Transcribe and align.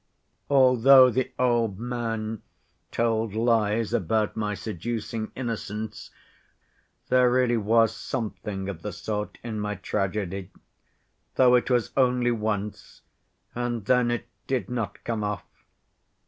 Although 0.49 1.11
the 1.11 1.31
old 1.37 1.77
man 1.77 2.41
told 2.91 3.35
lies 3.35 3.93
about 3.93 4.35
my 4.35 4.55
seducing 4.55 5.31
innocence, 5.35 6.09
there 7.09 7.29
really 7.29 7.57
was 7.57 7.95
something 7.95 8.67
of 8.67 8.81
the 8.81 8.93
sort 8.93 9.37
in 9.43 9.59
my 9.59 9.75
tragedy, 9.75 10.49
though 11.35 11.53
it 11.53 11.69
was 11.69 11.91
only 11.95 12.31
once, 12.31 13.03
and 13.53 13.85
then 13.85 14.09
it 14.09 14.27
did 14.47 14.69
not 14.71 15.03
come 15.03 15.23
off. 15.23 15.45